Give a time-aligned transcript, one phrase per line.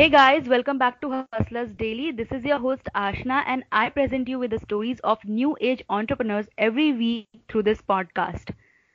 [0.00, 2.10] Hey guys, welcome back to Hustlers Daily.
[2.10, 5.82] This is your host Ashna and I present you with the stories of new age
[5.90, 8.54] entrepreneurs every week through this podcast.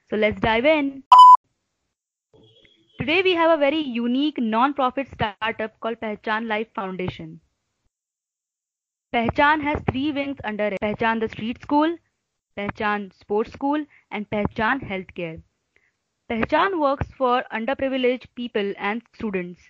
[0.09, 1.03] So let's dive in.
[2.99, 7.39] Today we have a very unique non-profit startup called Pehchan Life Foundation.
[9.13, 10.79] Pehchan has three wings under it.
[10.81, 11.95] Pehchan the Street School,
[12.57, 15.39] Pehchan Sports School and Pehchan Healthcare.
[16.31, 19.69] Pehchan works for underprivileged people and students.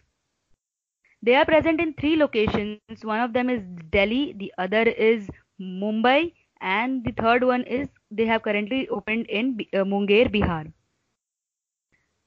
[1.26, 3.04] They are present in three locations.
[3.04, 5.30] One of them is Delhi, the other is
[5.60, 10.72] Mumbai, and the third one is they have currently opened in uh, Munger, Bihar.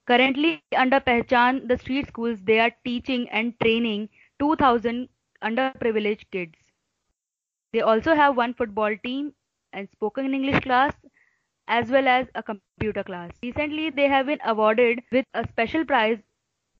[0.06, 4.08] Currently, under Pehchan, the street schools, they are teaching and training
[4.40, 5.08] 2000
[5.42, 6.56] underprivileged kids.
[7.72, 9.34] They also have one football team
[9.72, 10.94] and spoken English class
[11.68, 13.30] as well as a computer class.
[13.42, 16.18] Recently, they have been awarded with a special prize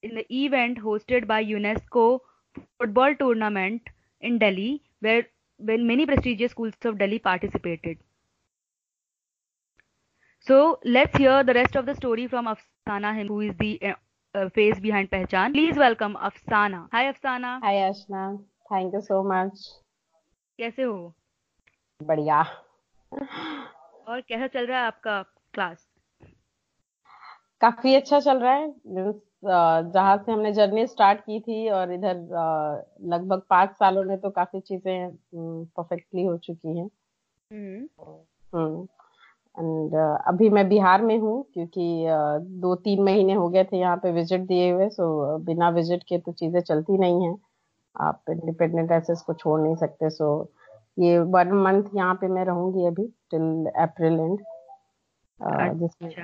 [0.02, 2.20] in the event hosted by UNESCO
[2.80, 3.82] football tournament
[4.22, 7.98] in Delhi, where when many prestigious schools of Delhi participated.
[10.40, 13.94] So let's hear the rest of the story from Afsana, who is the uh,
[14.36, 15.54] uh, face behind Pehchan.
[15.54, 16.88] Please welcome Afsana.
[16.92, 17.60] Hi Afsana.
[17.62, 18.40] Hi Ashna.
[18.70, 19.58] Thank you so much.
[20.60, 21.14] कैसे हो
[22.04, 22.42] बढ़िया
[24.08, 25.22] और कैसा चल रहा है आपका
[25.54, 25.87] class
[27.61, 28.73] काफ़ी अच्छा चल रहा है।
[29.85, 32.15] जहाँ से हमने जर्नी स्टार्ट की थी और इधर
[33.07, 36.89] लगभग पाँच सालों में तो काफ़ी चीज़ें परफेक्टली हो चुकी हैं।
[37.51, 38.87] हम्म।
[39.57, 39.95] एंड
[40.29, 42.05] अभी मैं बिहार में हूँ क्योंकि
[42.61, 46.19] दो तीन महीने हो गए थे यहाँ पे विज़िट दिए हुए सो बिना विज़िट के
[46.19, 47.35] तो चीज़ें चलती नहीं है।
[47.97, 50.29] आप इंडिपेंडेंट ऐसे इसको छोड़ नहीं सकते सो
[50.97, 54.39] ये वन मंथ यहाँ पे मैं रहूँगी अभी टिल अप्रैल एंड
[55.41, 56.15] जिसमें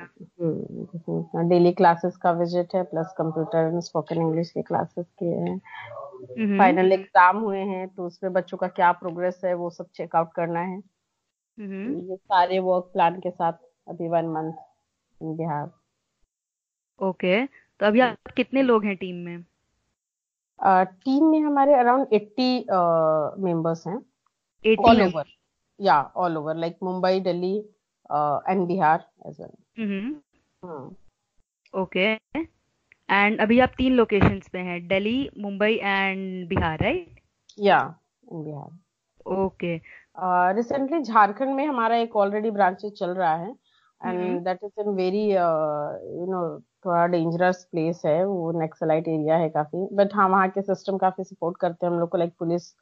[0.41, 5.59] हम्म, डेली क्लासेस का विज़िट है plus computer and spoken English के क्लासेस किए हैं।
[6.59, 10.33] फाइनल हम्म। एग्ज़ाम हुए हैं तो उसमें बच्चों का क्या प्रोग्रेस है वो सब चेकआउट
[10.33, 13.53] करना है। हम्म। ये सारे वर्क प्लान के साथ
[13.87, 14.53] अभी one month
[15.21, 15.71] in Bihar.
[17.01, 19.45] Okay तो अभी आप कितने लोग हैं टीम में?
[20.59, 22.67] टीम में हमारे अराउंड एट्टी
[23.43, 23.97] मेंबर्स हैं।
[24.65, 25.25] ऑल ओवर
[25.81, 27.55] या all over like Mumbai Delhi
[28.11, 30.91] and Bihar as well
[31.75, 32.07] okay
[33.09, 37.21] and अभी आप तीन लोकेशंस पे हैं दिल्ली मुंबई एंड बिहार राइट
[37.59, 37.83] या
[38.33, 39.81] बिहार ओके
[40.55, 43.51] रिसेंटली झारखंड में हमारा एक ऑलरेडी ब्रांचेस चल रहा है
[44.01, 46.43] and that is in very you know
[46.85, 51.25] थोड़ा डेंजरस प्लेस है वो नेक्सलाइट एरिया है काफ़ी बट हाँ वहाँ के सिस्टम काफ़ी
[51.25, 52.75] सपोर्ट करते हैं हम लोग को लाइक पुलिस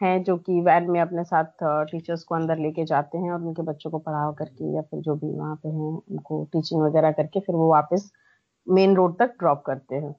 [0.00, 3.62] हैं जो कि वैन में अपने साथ टीचर्स को अंदर लेके जाते हैं और उनके
[3.62, 7.40] बच्चों को पढ़ा करके या फिर जो भी वहाँ पे हैं उनको टीचिंग वगैरह करके
[7.40, 8.10] फिर वो वापस
[8.66, 10.12] मेन रोड तक ड्रॉप करते हैं।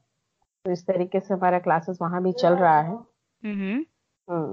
[0.65, 2.97] तो इस तरीके से हमारा क्लासेस वहाँ भी चल रहा है।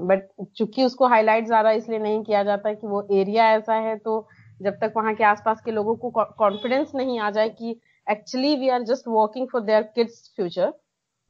[0.06, 4.26] बट चूँकि उसको हाईलाइट ज़्यादा इसलिए नहीं किया जाता कि वो एरिया ऐसा है तो
[4.60, 8.68] जब तक वहाँ के आसपास के लोगों को कॉन्फिडेंस नहीं आ जाए कि actually we
[8.68, 10.72] are just working for their kids future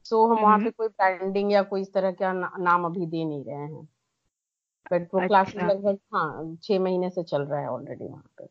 [0.05, 3.25] so हम वहाँ पे कोई ब्रांडिंग या कोई इस तरह का ना, नाम अभी दे
[3.25, 3.87] नहीं रहे हैं।
[4.91, 8.47] बट वो क्लास अच्छा। लगभग हाँ छह महीने से चल रहा है ऑलरेडी वहाँ पे।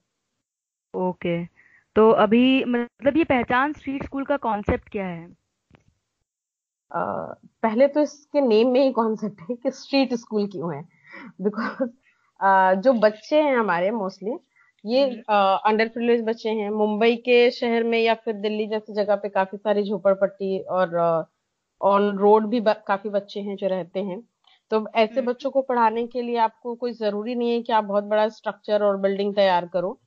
[0.95, 1.45] ओके
[1.97, 5.27] तो अभी मतलब ये पहचान स्ट्रीट स्कूल का कॉन्सेप्ट क्या है?
[6.91, 10.83] uh, पहले तो इसके नेम में ही कॉन्सेप्ट है कि स्ट्रीट स्कूल क्यों है।
[11.41, 14.39] बिकॉज़ uh, जो बच्चे हैं हमारे मोस्टली
[14.85, 19.17] ये अंडर हम्म। प्रिविलेज बच्चे हैं। मुंबई के शहर में या फिर दिल्ली जैसी जगह
[19.17, 20.89] पे काफ़ी सारी झोपड़पट्टी और
[21.83, 24.23] ऑन रोड भी काफ़ी बच्चे हैं जो रहते हैं
[24.71, 27.85] तो ऐसे हम्म। बच्चों को पढ़ाने के लिए आपको कोई ज़रूरी नहीं है कि आप
[27.85, 29.99] बहुत बड़ा स्ट्रक्चर और बिल्डिंग तैयार करो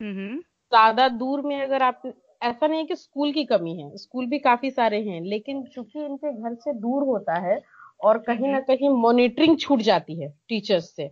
[0.00, 2.02] हम्म। ज़्यादा दूर में अगर आप
[2.42, 6.04] ऐसा नहीं है कि स्कूल की कमी है स्कूल भी काफ़ी सारे हैं लेकिन चूँकि
[6.04, 7.60] उनके घर से दूर होता है
[8.00, 11.10] और कहीं ना कहीं मॉनिटरिंग छूट जाती है टीचर्स से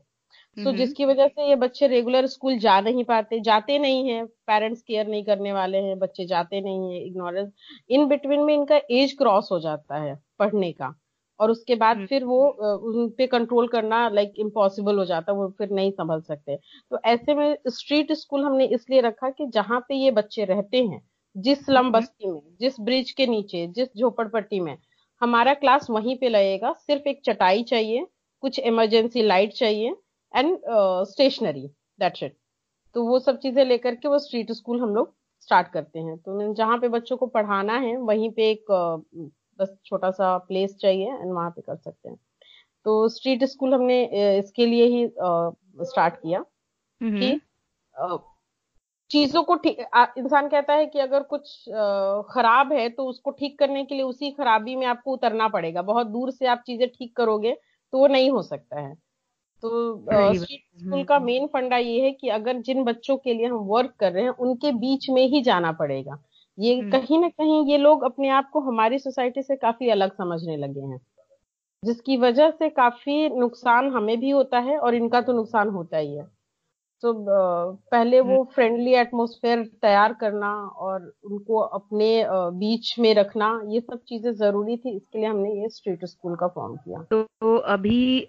[0.56, 4.82] so, जिसकी वजह से ये बच्चे रेगुलर स्कूल जा नहीं पाते जाते नहीं है पेरेंट्स
[4.82, 7.52] केयर नहीं करने वाले हैं बच्चे जाते नहीं है इग्नोरेंस
[7.90, 10.94] इन बिटवीन में इनका एज क्रॉस हो जाता है पढ़ने का
[11.40, 12.40] और उसके बाद फिर वो
[12.90, 16.56] उन पे कंट्रोल करना लाइक इम्पॉसिबल हो जाता है वो फिर नहीं संभल सकते।
[16.90, 21.02] तो ऐसे में स्ट्रीट स्कूल हमने इसलिए रखा कि जहाँ पे ये बच्चे रहते हैं
[21.36, 24.76] जिस स्लम बस्ती में जिस ब्रिज के नीचे जिस झोपड़पट्टी में
[25.22, 28.06] हमारा क्लास वहीं पे लगेगा सिर्फ़ एक चटाई चाहिए
[28.42, 29.94] कुछ इमरजेंसी लाइट चाहिए
[30.34, 30.58] एंड
[31.08, 31.66] स्टेशनरी
[32.00, 32.36] दैट्स इट
[32.94, 36.52] तो वो सब चीज़ें लेकर के वो स्ट्रीट स्कूल हम लोग स्टार्ट करते हैं। तो
[36.54, 38.70] जहाँ पे बच्चों को पढ़ाना है वहीं पे एक
[39.58, 42.16] बस छोटा सा प्लेस चाहिए एंड वहाँ पे कर सकते हैं।
[42.86, 44.02] तो स्ट्रीट स्कूल हमने
[44.38, 45.06] इसके लिए ही
[45.84, 46.44] स्टार्ट किया
[47.00, 47.40] कि
[49.10, 49.78] चीज़ों को ठीक
[50.18, 51.48] इंसान कहता है कि अगर कुछ
[52.28, 56.06] खराब है तो उसको ठीक करने के लिए उसी खराबी में आपको उतरना पड़ेगा। बहुत
[56.08, 57.56] दूर से आप चीज़ें ठीक करोगे
[57.92, 58.94] तो वो नहीं हो सकता है।
[59.62, 63.94] तो स्कूल का मेन फंडा ये है कि अगर जिन बच्चों के लिए हम वर्क
[64.00, 66.18] कर रहे हैं उनके बीच में ही जाना पड़ेगा।
[66.58, 70.12] ये हम्म। कहीं ना कहीं ये लोग अपने आप को हमारी सोसाइटी से काफ़ी अलग
[70.12, 71.00] समझने लगे हैं।
[71.84, 76.14] जिसकी वजह से काफ़ी नुकसान हमें भी होता है और इनका तो नुकसान होता ही
[76.16, 76.26] है।
[77.02, 77.12] तो
[77.90, 82.24] पहले वो फ्रेंडली हम्म। एटमोसफेयर तैयार करना और उनको अपने
[82.58, 86.48] बीच में रखना ये सब चीज़ें ज़रूरी थी इसके लिए हमने ये स्ट्रीट स्कूल का
[86.48, 88.26] फॉर्म किया। तो, तो अभी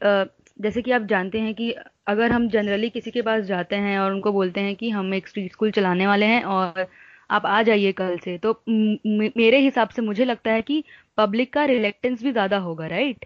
[0.60, 1.72] जैसे कि आप जानते हैं कि
[2.08, 5.28] अगर हम जनरली किसी के पास जाते हैं और उनको बोलते हैं कि हम एक
[5.28, 6.88] स्ट्रीट स्कूल चलाने वाले हैं और
[7.32, 10.84] आप आ जाइए कल से तो मेरे हिसाब से मुझे लगता है कि
[11.18, 13.26] पब्लिक का रिलेक्टेंस भी ज़्यादा होगा राइट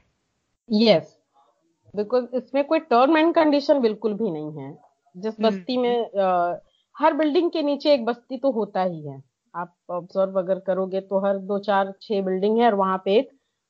[0.70, 1.16] यस
[1.94, 4.78] बिकॉज़ इसमें कोई टर्म एंड कंडीशन बिल्कुल भी नहीं है।
[5.16, 6.56] जिस हम्म। बस्ती में आ,
[6.96, 9.22] हर बिल्डिंग के नीचे एक बस्ती तो होता ही है।
[9.54, 13.30] आप ऑब्ज़र्व अगर करोगे तो हर दो चार छह बिल्डिंग है और वहाँ पे एक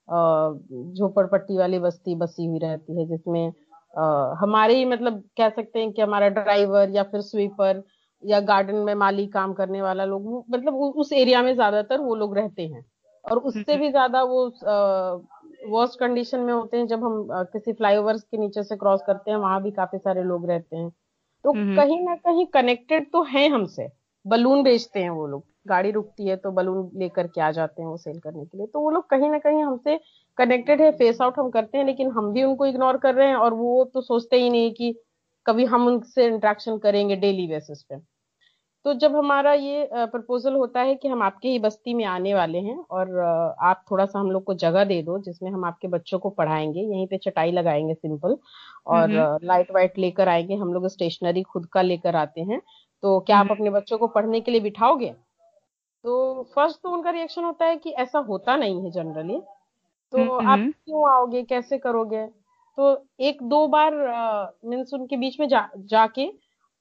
[0.09, 3.51] झोपड़पट्टी वाली बस्ती बसी हुई रहती है जिसमें
[4.41, 7.83] हमारे ही मतलब कह सकते हैं कि हमारा ड्राइवर या फिर स्वीपर
[8.23, 12.37] या गार्डन में माली काम करने वाला लोग मतलब उस एरिया में ज़्यादातर वो लोग
[12.37, 12.85] रहते हैं
[13.25, 14.45] और उससे हम्म। भी ज़्यादा वो
[15.69, 19.37] वर्स्ट कंडीशन में होते हैं जब हम किसी फ्लाईओवर के नीचे से क्रॉस करते हैं
[19.37, 20.89] वहाँ भी काफ़ी सारे लोग रहते हैं
[21.45, 23.87] तो हम्म। कहीं ना कहीं कनेक्टेड तो है हमसे
[24.25, 27.89] बलून बेचते हैं वो लोग गाड़ी रुकती है तो बलून लेकर के आ जाते हैं
[27.89, 29.99] वो सेल करने के लिए। तो वो लोग कहीं ना कहीं हमसे
[30.37, 33.35] कनेक्टेड है फेस आउट हम करते हैं लेकिन हम भी उनको इग्नोर कर रहे हैं
[33.37, 34.93] और वो तो सोचते ही नहीं कि
[35.45, 37.99] कभी हम उनसे इंट्रैक्शन करेंगे डेली बेसिस पे।
[38.85, 42.57] तो जब हमारा ये प्रपोजल होता है कि हम आपके ही बस्ती में आने वाले
[42.59, 43.19] हैं और
[43.61, 46.81] आप थोड़ा सा हम लोग को जगह दे दो जिसमें हम आपके बच्चों को पढ़ाएँगे
[46.81, 48.37] यहीं पे चटाई लगाएँगे सिंपल
[48.87, 52.61] और लाइट वाइट लेकर आएँगे हम लोग स्टेशनरी खुद का लेकर आते हैं।
[53.03, 55.13] तो क्या आप अपने बच्चों को पढ़ने के लिए बिठाओगे?
[56.07, 59.39] तो फ़र्स्ट तो उनका रिएक्शन होता है कि ऐसा होता नहीं है जनरली
[60.13, 61.43] तो आप क्यों आओगे?
[61.45, 62.25] कैसे करोगे?
[62.77, 63.95] तो एक दो बार
[64.65, 66.27] मीन्स उनके बीच में जा जाके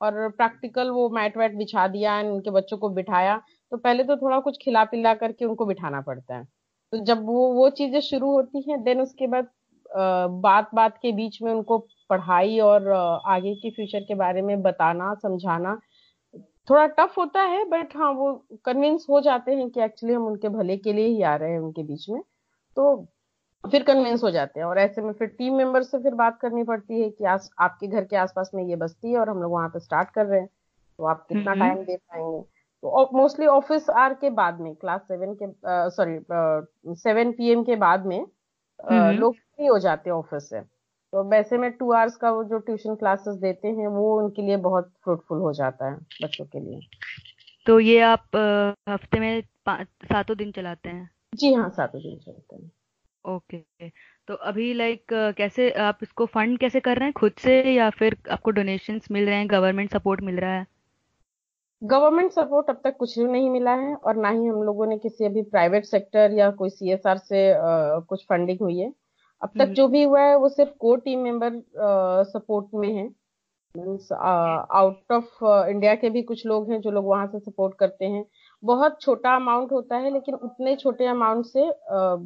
[0.01, 3.37] और प्रैक्टिकल वो मैट वैट बिछा दिया उनके बच्चों को बिठाया
[3.73, 6.45] तो पहले तो थोड़ा कुछ खिला पिला करके उनको बिठाना पड़ता है।
[6.93, 9.49] तो जब वो वो चीज़ें शुरू होती हैं देन उसके बाद
[10.43, 11.79] बात बात के बीच में उनको
[12.11, 15.79] पढ़ाई और आगे के फ्यूचर के बारे में बताना समझाना
[16.71, 18.33] थोड़ा टफ होता है बट हाँ वो
[18.65, 21.59] कन्विंस हो जाते हैं कि एक्चुअली हम उनके भले के लिए ही आ रहे हैं
[21.59, 22.21] उनके बीच में
[22.77, 23.07] तो
[23.65, 26.63] फिर कन्विंस हो जाते हैं। और ऐसे में फिर टीम मेंबर से फिर बात करनी
[26.65, 29.53] पड़ती है कि आस, आपके घर के आसपास में ये बस्ती है और हम लोग
[29.53, 30.49] वहाँ पे स्टार्ट कर रहे हैं
[30.99, 32.43] तो आप कितना टाइम हम्म। दे पाएँगे?
[32.83, 35.47] तो मोस्टली ऑफ़िस आर के बाद में क्लास सेवन के
[35.91, 36.19] सॉरी
[36.95, 40.61] सेवन पीएम के बाद में हम्म, लोग फ्री हो जाते हैं ऑफ़िस से।
[41.17, 44.57] तो वैसे में टू आवर्स का वो जो ट्यूशन क्लासेस देते हैं वो उनके लिए
[44.57, 46.81] बहुत फ्रूटफुल हो जाता है बच्चों के लिए।
[47.67, 48.37] तो ये आप
[48.89, 51.11] हफ़्ते में सातों दिन चलाते हैं?
[51.35, 52.71] जी हाँ सातों दिन चलाते हैं।
[53.25, 53.89] ओके।
[54.29, 57.13] तो अभी लाइक कैसे आप इसको फंड कैसे कर रहे हैं?
[57.13, 59.51] खुद से या फिर आपको डोनेशंस मिल रहे हैं?
[59.51, 60.67] गवर्नमेंट सपोर्ट मिल रहा है?
[61.83, 64.99] गवर्नमेंट सपोर्ट अब तक कुछ भी नहीं मिला है और ना ही हम लोगों ने
[64.99, 68.93] किसी अभी प्राइवेट सेक्टर या कोई सीएसआर से आ, कुछ फंडिंग हुई है।
[69.43, 71.63] अब तक हम्म। जो भी हुआ है वो सिर्फ़ को टीम मेंबर
[72.31, 73.05] सपोर्ट में है।
[73.75, 78.05] मीन्स आउट ऑफ़ इंडिया के भी कुछ लोग हैं जो लोग वहाँ से सपोर्ट करते
[78.05, 78.25] हैं।
[78.63, 82.19] बहुत छोटा अमाउंट होता है लेकिन उतने छोटे अमाउंट से uh,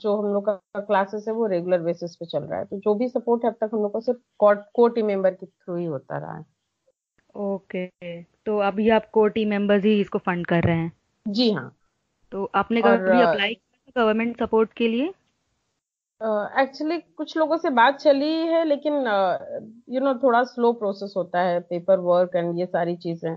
[0.00, 2.94] जो हम लोग का क्लासेस है वो रेगुलर बेसिस पे चल रहा है। तो जो
[2.94, 5.84] भी सपोर्ट है अब तक हम लोग को सिर्फ़ को टीम मेंबर के थ्रू ही
[5.84, 6.44] होता रहा है।
[7.34, 8.26] Okay okay.
[8.46, 10.92] तो अभी आप को टीम मेंबर्स ही इसको फंड कर रहे हैं?
[11.28, 11.76] जी हाँ।
[12.32, 15.12] तो आपने कभी अप्लाई किया गवर्नमेंट सपोर्ट के लिए?
[16.60, 20.42] एक्चुअली uh, कुछ लोगों से बात चली है लेकिन you uh, no you know, थोड़ा
[20.44, 23.36] स्लो प्रोसेस होता है पेपर वर्क एंड ये सारी चीज़ें।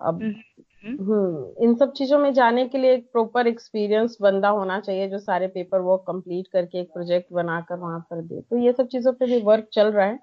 [0.00, 4.80] अब हम्म, हम्म। इन सब चीज़ों में जाने के लिए एक प्रॉपर एक्सपीरियंस बंदा होना
[4.80, 8.72] चाहिए जो सारे पेपर वर्क कंप्लीट करके एक प्रोजेक्ट बनाकर वहाँ पर दे। तो ये
[8.72, 10.18] सब चीज़ों पे भी वर्क चल रहा है।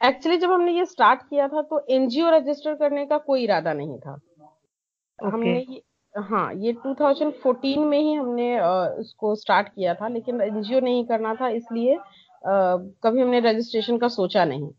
[0.00, 3.72] Actually hmm. जब हमने ये स्टार्ट किया था तो एनजीओ रजिस्टर करने का कोई इरादा
[3.72, 4.20] नहीं था।
[5.18, 5.32] Okay.
[5.32, 5.82] हमने
[6.14, 8.48] हाँ ये 2014 में ही हमने
[9.00, 11.96] इसको स्टार्ट किया था लेकिन एनजीओ नहीं करना था इसलिए
[12.44, 14.70] कभी हमने रजिस्ट्रेशन का सोचा नहीं।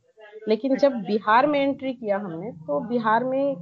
[0.47, 3.55] लेकिन जब बिहार में एंट्री किया हमने तो बिहार में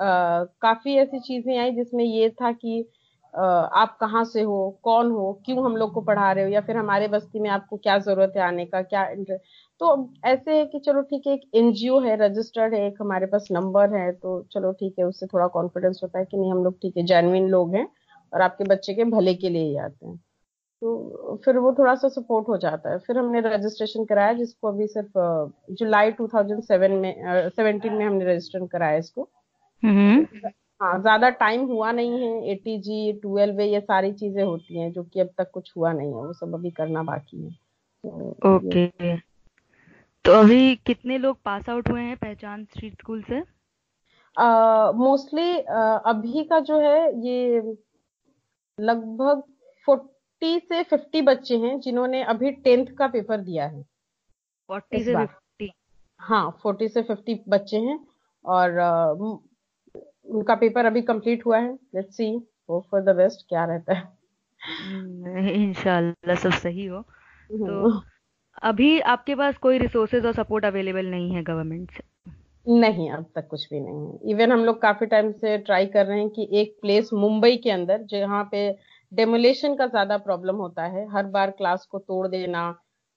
[0.00, 2.84] आ, काफ़ी ऐसी चीज़ें आई जिसमें ये था कि
[3.34, 6.60] आ, आप कहाँ से हो कौन हो क्यों हम लोग को पढ़ा रहे हो या
[6.60, 9.04] फिर हमारे बस्ती में आपको क्या ज़रूरत है आने का क्या
[9.80, 13.48] तो ऐसे है कि चलो ठीक है एक एनजीओ है रजिस्टर्ड है एक हमारे पास
[13.50, 16.78] नंबर है तो चलो ठीक है उससे थोड़ा कॉन्फिडेंस होता है कि नहीं हम लोग
[16.78, 17.88] ठीक है जेनविन लोग हैं
[18.32, 20.16] और आपके बच्चे के भले के लिए ही आते हैं।
[20.82, 24.86] तो फिर वो थोड़ा सा सपोर्ट हो जाता है। फिर हमने रजिस्ट्रेशन कराया जिसको अभी
[24.86, 25.18] सिर्फ़
[25.72, 29.28] जुलाई 2007 में सेवेंटीन में हमने रजिस्ट्रेशन कराया इसको।
[29.82, 30.26] हम्म।
[30.82, 35.02] हाँ ज़्यादा टाइम हुआ नहीं है एटी जी ट्वेल्व ये सारी चीज़ें होती हैं जो
[35.02, 37.50] कि अब तक कुछ हुआ नहीं है वो सब अभी करना बाकी है।
[38.04, 38.86] तो ओके
[40.26, 43.40] तो अभी कितने लोग पास आउट हुए हैं पहचान स्ट्रीट स्कूल से?
[44.98, 47.60] मोस्टली uh, uh, अभी का जो है ये
[48.80, 49.42] लगभग
[49.86, 53.82] फोर्टी से फिफ्टी बच्चे हैं जिन्होंने अभी टेंथ का पेपर दिया है।
[54.68, 55.70] फोर्टी से फिफ्टी
[56.20, 57.98] हाँ फोर्टी से फिफ्टी बच्चे हैं
[58.44, 59.38] और uh,
[60.26, 62.30] उनका पेपर अभी कंप्लीट हुआ है। Let's see
[62.70, 64.04] hope for the best क्या रहता है।
[65.52, 68.00] इंशाल्लाह सब सही हो। तो हम्म।
[68.62, 72.02] अभी आपके पास कोई रिसोर्सेज और सपोर्ट अवेलेबल नहीं है गवर्नमेंट से?
[72.66, 76.06] नहीं, अब तक कुछ भी नहीं है। इवन हम लोग काफ़ी टाइम से ट्राई कर
[76.06, 78.70] रहे हैं कि एक प्लेस मुंबई के अंदर, जहाँ पे
[79.12, 82.68] डेमोलेशन का ज़्यादा प्रॉब्लम होता है, हर बार क्लास को तोड़ देना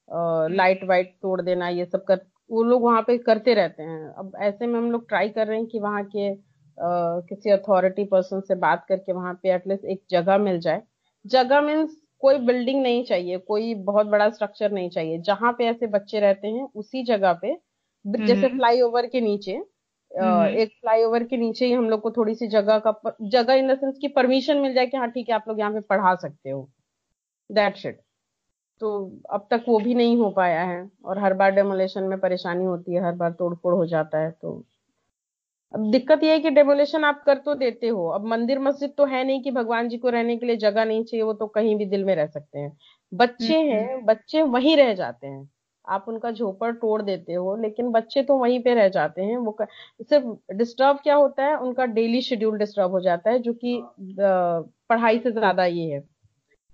[0.10, 2.19] लाइट वाइट तोड़ देना, ये सब कर,
[2.50, 5.58] वो लोग वहाँ पे करते रहते हैं। अब ऐसे में हम लोग ट्राई कर रहे
[5.58, 6.34] हैं कि वहाँ के
[6.77, 10.81] किसी अथॉरिटी पर्सन से बात करके वहाँ पे एटलीस्ट एक जगह मिल जाए।
[11.25, 15.88] जगह मीन्स कोई बिल्डिंग नहीं चाहिए कोई बहुत बड़ा स्ट्रक्चर नहीं चाहिए। जहाँ पे ऐसे
[15.88, 17.55] बच्चे रहते हैं उसी जगह पे
[18.05, 22.79] जैसे फ्लाईओवर के नीचे एक फ्लाईओवर के नीचे ही हम लोग को थोड़ी सी जगह
[22.88, 25.59] का जगह इन द सेंस की परमिशन मिल जाए कि हाँ ठीक है आप लोग
[25.59, 26.69] यहाँ पे पढ़ा सकते हो।
[27.49, 28.01] दैट शिट
[28.81, 28.89] तो
[29.31, 32.93] अब तक वो भी नहीं हो पाया है और हर बार डेमोलेशन में परेशानी होती
[32.93, 34.53] है हर बार तोड़फोड़ हो जाता है तो
[35.73, 39.05] अब दिक्कत ये है कि डेमोलेशन आप कर तो देते हो। अब मंदिर मस्जिद तो
[39.05, 41.75] है नहीं कि भगवान जी को रहने के लिए जगह नहीं चाहिए वो तो कहीं
[41.77, 42.71] भी दिल में रह सकते हैं।
[43.11, 45.49] बच्चे हम्म, हैं हम्म। बच्चे वहीं रह जाते हैं।
[45.88, 49.55] आप उनका झोपड़ तोड़ देते हो लेकिन बच्चे तो वहीं पे रह जाते हैं। वो
[50.01, 53.81] सिर्फ़ डिस्टर्ब क्या होता है उनका डेली शेड्यूल डिस्टर्ब हो जाता है जो कि
[54.89, 55.99] पढ़ाई से ज़्यादा ये है।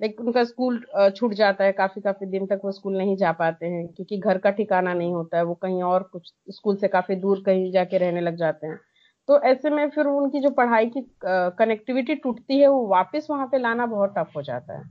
[0.01, 0.85] लाइक उनका स्कूल
[1.15, 4.37] छूट जाता है काफ़ी काफ़ी दिन तक वो स्कूल नहीं जा पाते हैं क्योंकि घर
[4.37, 7.97] का ठिकाना नहीं होता है वो कहीं और कुछ स्कूल से काफ़ी दूर कहीं जाके
[7.97, 8.79] रहने लग जाते हैं।
[9.27, 13.57] तो ऐसे में फिर उनकी जो पढ़ाई की कनेक्टिविटी टूटती है वो वापस वहाँ पे
[13.57, 14.83] लाना बहुत टफ हो जाता है।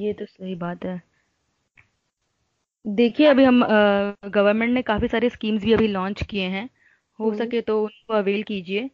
[0.00, 1.02] ये तो सही बात है।
[2.86, 3.62] देखिए अभी हम
[4.24, 6.68] गवर्नमेंट ने काफ़ी सारे स्कीम्स भी अभी लॉन्च किए हैं।
[7.18, 8.90] हो हम्म। सके तो उनको अवेल कीजिए।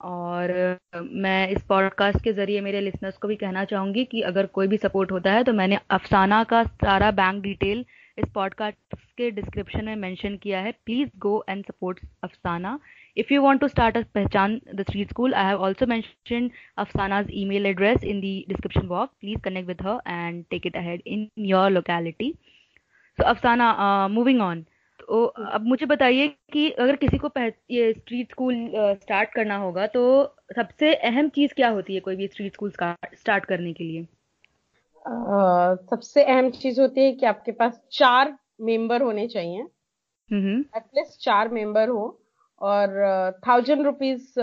[0.00, 0.78] और
[1.12, 4.76] मैं इस पॉडकास्ट के ज़रिए मेरे लिसनर्स को भी कहना चाहूँगी कि अगर कोई भी
[4.76, 7.84] सपोर्ट होता है तो मैंने अफसाना का सारा बैंक डिटेल
[8.18, 12.78] इस पॉडकास्ट के डिस्क्रिप्शन में मेंशन किया है। Please go and support Afsana.
[13.16, 17.30] If you want to start a Pehchaan the street school I have also mention Afsana's
[17.32, 21.28] email address in the description box please connect with her and take it ahead in
[21.38, 22.34] your locality
[23.18, 24.64] so Afsana moving on
[25.10, 27.30] तो अब मुझे बताइए कि अगर किसी को
[27.70, 30.02] ये street school start करना होगा तो
[30.56, 34.06] सबसे अहम चीज़ क्या होती है कोई भी स्ट्रीट स्कूल स्टार्ट करने के लिए?
[35.04, 39.66] uh, सबसे अहम चीज़ होती है कि आपके पास चार मेंबर होने चाहिए।
[40.76, 42.20] एटलीस्ट चार मेंबर हो
[42.60, 44.34] और thousand rupees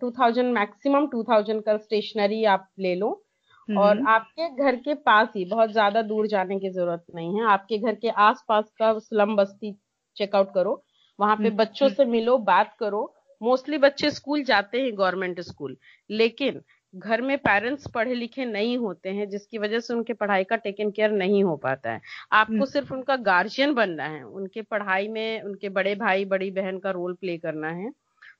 [0.00, 3.22] two thousand maximum two thousand का स्टेशनरी आप ले लो।
[3.68, 7.78] और आपके घर के पास ही बहुत ज़्यादा दूर जाने की ज़रूरत नहीं है आपके
[7.78, 9.72] घर के आसपास का स्लम बस्ती
[10.16, 10.82] चेकआउट करो।
[11.20, 15.40] वहाँ पे हम्म, बच्चों हम्म। से मिलो बात करो। मोस्टली बच्चे स्कूल जाते हैं गवर्नमेंट
[15.40, 15.76] स्कूल
[16.10, 16.60] लेकिन
[16.94, 20.90] घर में पेरेंट्स पढ़े लिखे नहीं होते हैं जिसकी वजह से उनके पढ़ाई का टेकन
[20.90, 22.00] केयर नहीं हो पाता है।
[22.32, 26.78] आपको हम्म। सिर्फ़ उनका गार्जियन बनना है। उनके पढ़ाई में उनके बड़े भाई बड़ी बहन
[26.78, 27.90] का रोल प्ले करना है।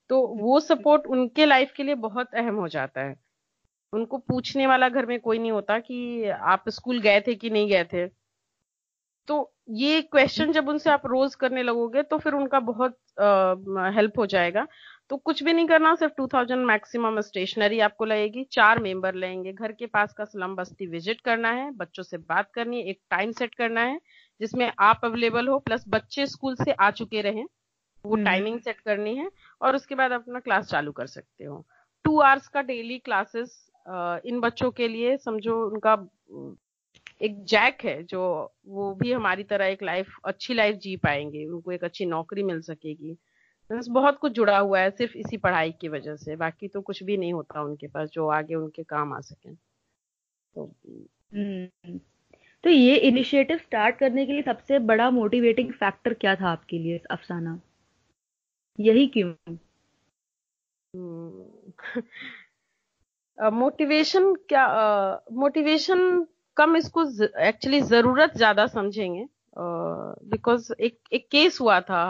[0.08, 3.16] तो वो सपोर्ट उनके लाइफ के लिए बहुत अहम हो जाता है।
[3.92, 7.68] उनको पूछने वाला घर में कोई नहीं होता कि आप स्कूल गए थे कि नहीं
[7.68, 8.25] गए थे।
[9.28, 12.96] तो ये क्वेश्चन जब उनसे आप रोज करने लगोगे तो फिर उनका बहुत
[13.96, 14.66] हेल्प हो जाएगा।
[15.10, 19.72] तो कुछ भी नहीं करना सिर्फ़ 2000 मैक्सिमम स्टेशनरी आपको लगेगी चार मेंबर लेंगे। घर
[19.72, 23.32] के पास का स्लम बस्ती विज़िट करना है बच्चों से बात करनी है एक टाइम
[23.32, 23.98] सेट करना है
[24.40, 27.44] जिसमें आप अवेलेबल हो प्लस बच्चे स्कूल से आ चुके रहे
[28.04, 29.30] वो टाइमिंग हम्म। सेट करनी है
[29.60, 31.64] और उसके बाद अपना क्लास चालू कर सकते हो।
[32.04, 33.62] टू आवर्स का डेली क्लासेस
[34.26, 35.94] इन बच्चों के लिए समझो उनका
[37.22, 41.72] एक जैक है जो वो भी हमारी तरह एक लाइफ अच्छी लाइफ जी पाएँगे उनको
[41.72, 43.18] एक अच्छी नौकरी मिल सकेगी।
[43.88, 47.16] बहुत कुछ जुड़ा हुआ है सिर्फ़ इसी पढ़ाई की वजह से। बाकी तो कुछ भी
[47.16, 49.54] नहीं होता उनके पास जो आगे उनके काम आ सके।
[50.54, 50.74] तो
[51.34, 51.98] हम्म,
[52.64, 57.00] तो ये इनिशिएटिव स्टार्ट करने के लिए सबसे बड़ा मोटिवेटिंग फैक्टर क्या था आपके लिए
[57.10, 57.60] अफसाना?
[58.80, 59.56] यही क्यों?
[63.40, 64.68] Motivation hmm. uh, क्या
[65.32, 67.04] मोटिवेशन uh, कम इसको
[67.40, 69.26] एक्चुअली ज़रूरत ज़्यादा समझेंगे
[69.58, 72.02] बिकॉज़ uh, एक एक केस हुआ था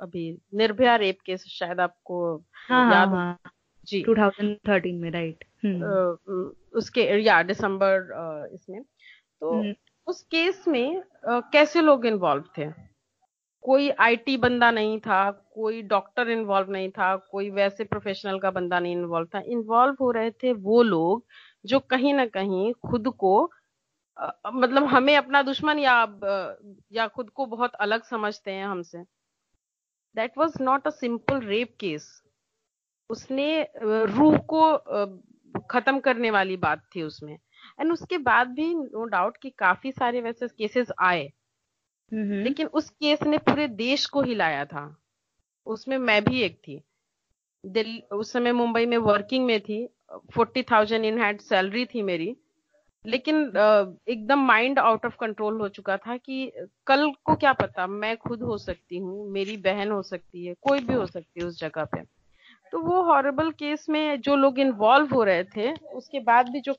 [0.00, 2.36] अभी निर्भया रेप केस शायद आपको
[2.68, 3.52] हाँ, याद हाँ, हाँ.
[3.86, 9.74] जी 2013 में राइट हम्म। उसके या दिसंबर uh, इसमें तो हम्म।
[10.06, 12.70] उस केस में uh, कैसे लोग इन्वॉल्व थे
[13.64, 18.80] कोई आईटी बंदा नहीं था कोई डॉक्टर इन्वॉल्व नहीं था कोई वैसे प्रोफेशनल का बंदा
[18.80, 21.24] नहीं इन्वॉल्व था इन्वॉल्व हो रहे थे वो लोग
[21.64, 23.34] जो कहीं ना कहीं खुद को
[24.46, 25.94] मतलब हमें अपना दुश्मन या
[26.92, 28.98] या खुद को बहुत अलग समझते हैं हमसे।
[30.14, 32.22] That was not a simple rape case
[33.10, 33.46] उसने
[33.82, 34.76] रूह को
[35.70, 37.38] खत्म करने वाली बात थी उसमें।
[37.80, 41.30] एंड उसके बाद भी नो डाउट कि काफ़ी सारे वैसे केसेस आए।
[42.12, 44.84] लेकिन उस केस ने पूरे देश को हिलाया था।
[45.66, 46.82] उसमें मैं भी एक थी।
[48.12, 49.86] उस समय मुंबई में वर्किंग में थी।
[50.34, 52.36] Forty thousand in hand salary थी मेरी।
[53.04, 53.36] लेकिन
[54.08, 56.52] एकदम माइंड आउट ऑफ़ कंट्रोल हो चुका था कि
[56.86, 60.80] कल को क्या पता मैं खुद हो सकती हूँ, मेरी बहन हो सकती है, कोई
[60.80, 62.02] भी हो सकती है उस जगह पे।
[62.72, 66.74] तो वो हॉरेबल केस में जो लोग इन्वॉल्व हो रहे थे, उसके बाद भी जो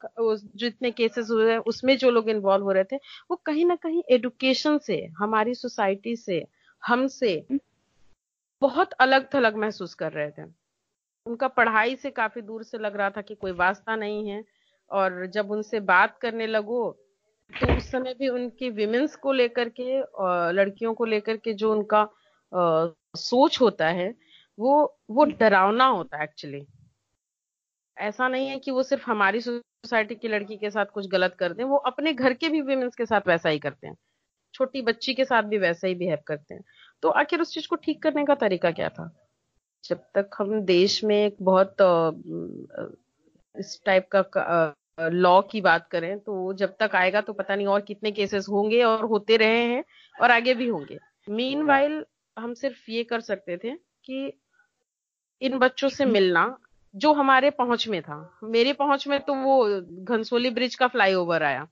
[0.56, 2.96] जितने केसेस हुए उसमें जो लोग इन्वॉल्व हो रहे थे,
[3.32, 6.44] वो कहीं ना कहीं एडुकेशन से, हमारी सोसाइटी से
[6.84, 7.46] हमसे
[8.62, 10.44] बहुत अलग थलग महसूस कर रहे थे।
[11.26, 14.44] उनका पढ़ाई से काफ़ी दूर से लग रहा था कि कोई वास्ता नहीं है।
[14.90, 16.98] और जब उनसे बात करने लगो
[17.52, 20.00] तो उस समय भी उनकी विमेंस को लेकर के
[20.54, 22.02] लड़कियों को लेकर के जो उनका
[22.54, 24.16] आ, सोच होता है
[24.60, 26.66] वो वो डरावना होता है एक्चुअली
[27.98, 31.62] ऐसा नहीं है कि वो सिर्फ़ हमारी सोसाइटी की लड़की के साथ कुछ गलत करते
[31.64, 33.96] हैं वो अपने घर के भी विमेंस के साथ वैसा ही करते हैं।
[34.54, 36.64] छोटी बच्ची के साथ भी वैसा ही बिहेव करते हैं।
[37.02, 39.12] तो आखिर उस चीज़ को ठीक करने का तरीका क्या था?
[39.84, 41.76] जब तक हम देश में एक बहुत
[43.60, 47.82] इस टाइप का लॉ की बात करें तो जब तक आएगा तो पता नहीं और
[47.82, 49.84] कितने केसेस होंगे और होते रहे हैं
[50.16, 50.98] और आगे भी होंगे।
[51.28, 52.04] मीन
[52.38, 54.32] हम सिर्फ़ ये कर सकते थे कि
[55.42, 56.58] इन बच्चों से मिलना,
[56.96, 61.68] जो हमारे पहुँच में था। मेरे पहुँच में तो वो घनसोली ब्रिज का फ्लाईओवर आया।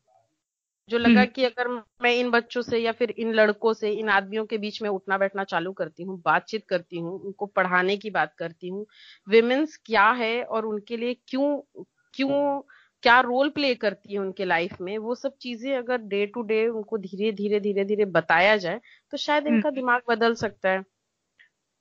[0.89, 1.67] जो लगा हम्म। कि अगर
[2.01, 5.17] मैं इन बच्चों से या फिर इन लड़कों से इन आदमियों के बीच में उठना
[5.17, 8.85] बैठना चालू करती हूँ बातचीत करती हूँ उनको पढ़ाने की बात करती हूँ
[9.27, 11.57] विमेन्स क्या है और उनके लिए क्यों
[12.13, 12.61] क्यों
[13.03, 16.67] क्या रोल प्ले करती है उनके लाइफ में वो सब चीज़ें अगर डे टू डे
[16.67, 18.79] उनको धीरे धीरे धीरे धीरे बताया जाए
[19.13, 20.84] तो शायद इनका हम्म। दिमाग बदल सकता है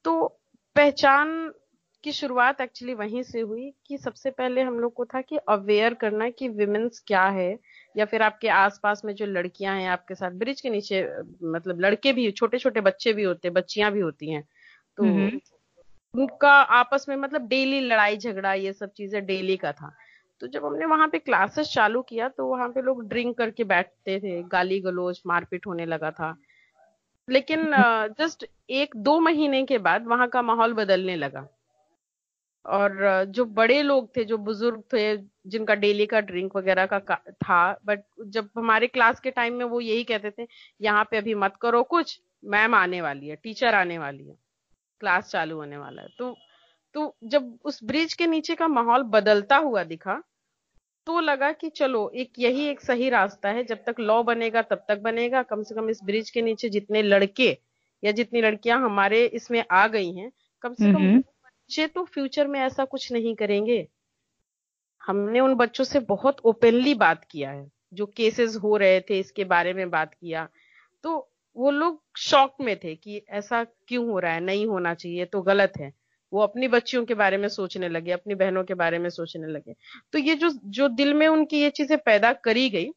[0.05, 0.27] तो
[0.77, 1.53] पहचान
[2.05, 5.94] की शुरुआत एक्चुअली वहीं से हुई कि सबसे पहले हम लोग को था कि अवेयर
[5.94, 7.53] करना कि विमेन्स क्या है
[7.94, 11.02] या फिर आपके आसपास में जो लड़कियाँ हैं आपके साथ ब्रिज के नीचे
[11.44, 14.42] मतलब लड़के भी छोटे छोटे बच्चे भी होते हैं बच्चियाँ भी होती हैं
[14.98, 15.05] तो
[16.14, 19.92] उनका आपस में मतलब डेली लड़ाई झगड़ा ये सब चीज़ें डेली का था।
[20.40, 24.18] तो जब हमने वहाँ पे क्लासेस चालू किया तो वहाँ पे लोग ड्रिंक करके बैठते
[24.20, 26.37] थे गाली गलोच मारपीट होने लगा था।
[27.28, 27.70] लेकिन
[28.18, 31.46] जस्ट एक दो महीने के बाद वहाँ का माहौल बदलने लगा।
[32.64, 37.61] और जो बड़े लोग थे जो बुज़ुर्ग थे जिनका डेली का ड्रिंक वगैरह का था
[37.85, 40.46] बट जब हमारे क्लास के टाइम में वो यही कहते थे
[40.81, 44.37] यहाँ पे अभी मत करो कुछ मैम आने वाली है टीचर आने वाली है
[45.00, 46.37] क्लास चालू होने वाला है। तो
[46.94, 50.22] तो जब उस ब्रिज के नीचे का माहौल बदलता हुआ दिखा
[51.07, 54.85] तो लगा कि चलो एक यही एक सही रास्ता है जब तक लॉ बनेगा तब
[54.88, 57.48] तक बनेगा। कम से कम इस ब्रिज के नीचे जितने लड़के
[58.02, 60.31] या जितनी लड़कियाँ हमारे इसमें आ गई हैं
[60.64, 63.87] कम से कम बच्चे तो फ्यूचर में ऐसा कुछ नहीं करेंगे।
[65.03, 69.45] हमने उन बच्चों से बहुत ओपनली बात किया है जो केसेस हो रहे थे इसके
[69.47, 70.49] बारे में बात किया।
[71.05, 71.17] तो
[71.57, 75.43] वो लोग शॉक में थे कि ऐसा क्यों हो रहा है नहीं होना चाहिए तो
[75.43, 75.93] गलत है।
[76.33, 79.75] वो अपनी बच्चियों के बारे में सोचने लगे अपनी बहनों के बारे में सोचने लगे।
[80.12, 82.91] तो ये जो जो दिल में उनकी ये चीज़ें पैदा करी गई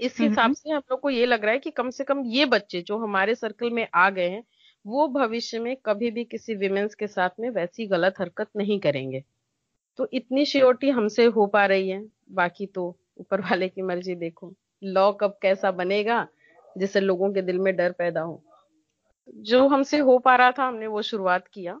[0.00, 2.44] इस हिसाब से हम लोग को ये लग रहा है कि कम से कम ये
[2.46, 4.42] बच्चे जो हमारे सर्कल में आ गए हैं
[4.84, 9.22] वो भविष्य में कभी भी किसी विमेंस के साथ में वैसी गलत हरकत नहीं करेंगे।
[9.98, 12.02] तो इतनी श्योरिटी हमसे हो पा रही है।
[12.32, 12.86] बाकी तो
[13.18, 14.52] ऊपर वाले की मर्ज़ी देखो।
[14.82, 16.26] लॉ कब कैसा बनेगा
[16.76, 18.42] जिससे लोगों के दिल में डर पैदा हो।
[19.28, 21.80] जो हमसे हो पा रहा था हमने वो शुरुआत किया।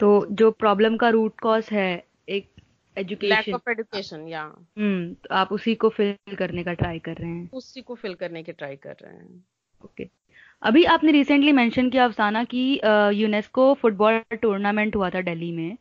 [0.00, 2.50] तो जो प्रॉब्लम का रूट कॉज है एक
[2.96, 4.42] एजुकेशन ऑफ़ एजुकेशन या।
[4.78, 8.14] हम्म तो आप उसी को फिल करने का ट्राई कर रहे हैं। उसी को फिल
[8.14, 9.44] करने के ट्राई कर रहे हैं।
[9.84, 10.14] Okay okay.
[10.62, 12.80] अभी आपने रिसेंटली मेंशन किया अफसाना की
[13.14, 15.76] यूनेस्को फुटबॉल टूर्नामेंट हुआ था दिल्ली में।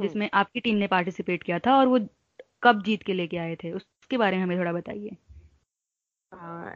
[0.00, 1.98] जिसमें आपकी टीम ने पार्टिसिपेट किया था और वो
[2.62, 5.16] कब जीत के लेके आए थे। उसके बारे में हमें थोड़ा बताइए।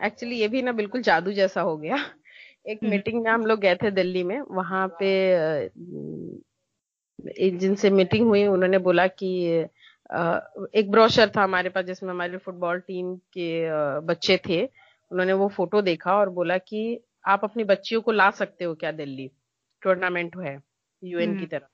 [0.06, 1.96] एक्चुअली ये भी ना बिल्कुल जादू जैसा हो गया।
[2.66, 5.11] एक मीटिंग हम्म। में हम लोग गए थे दिल्ली में। वहाँ पे
[7.50, 9.30] जिनसे मीटिंग हुई उन्होंने बोला कि
[10.74, 13.48] एक ब्रोशर था हमारे पास जिसमें हमारे फुटबॉल टीम के
[14.06, 14.64] बच्चे थे।
[15.11, 18.92] उन्होंने वो फ़ोटो देखा और बोला कि आप अपनी बच्चियों को ला सकते हो क्या
[18.92, 19.30] दिल्ली?
[19.82, 20.61] टूर्नामेंट है
[21.04, 21.71] यूएन की हम्म। तरफ़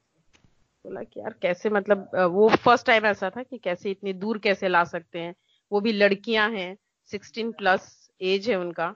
[0.88, 4.68] बोला कि यार कैसे मतलब वो फ़र्स्ट टाइम ऐसा था कि कैसे इतनी दूर कैसे
[4.68, 5.35] ला सकते हैं।
[5.72, 6.77] वो भी लड़कियाँ हैं
[7.11, 7.88] सिक्सटीन प्लस
[8.22, 8.94] एज है उनका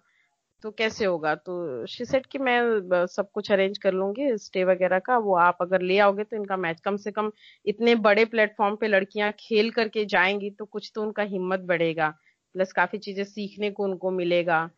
[0.63, 1.35] तो कैसे होगा?
[1.37, 5.59] तो शी सेट कि मैं सब कुछ अरेंज कर लूँगी स्टे वगैरह का वो आप
[5.61, 7.31] अगर ले आओगे तो इनका मैच कम से कम
[7.67, 12.09] इतने बड़े प्लेटफॉर्म पे लड़कियाँ खेल करके जाएँगी तो कुछ तो उनका हिम्मत बढ़ेगा
[12.55, 14.69] प्लस काफ़ी चीज़ें सीखने को उनको मिलेगा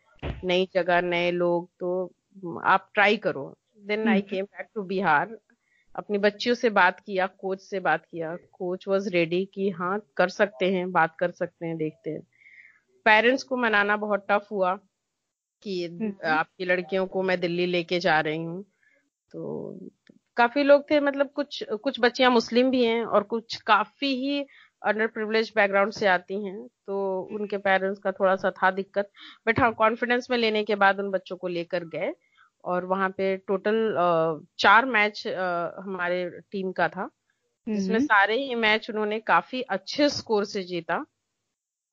[0.42, 5.36] नई जगह नए लोग तो आप ट्राई करो। Then I came back to Bihar
[5.94, 10.28] अपनी बच्चियों से बात किया कोच से बात किया। कोच वॉज़ रेडी कि हाँ कर
[10.28, 12.20] सकते हैं बात कर सकते हैं देखते हैं।
[13.04, 14.74] पेरेंट्स को मनाना बहुत टफ हुआ
[15.62, 18.62] कि हम्म। आपकी लड़कियों को मैं दिल्ली लेके जा रही हूँ।
[19.32, 19.78] तो
[20.36, 24.40] काफ़ी लोग थे मतलब कुछ कुछ बच्चियाँ मुस्लिम भी हैं और कुछ काफ़ी ही
[24.82, 29.10] अंडर प्रिवलेज बैकग्राउंड से आती हैं तो उनके पेरेंट्स का थोड़ा सा था दिक्कत।
[29.46, 32.12] बट हाँ कॉन्फिडेंस में लेने के बाद उन बच्चों को लेकर गए।
[32.64, 33.96] और वहाँ पे टोटल
[34.58, 37.08] चार मैच हमारे टीम का था।
[37.66, 41.04] जिसमें हम्म। सारे ही मैच उन्होंने काफ़ी अच्छे स्कोर से जीता।